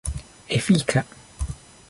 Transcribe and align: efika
efika 0.51 0.99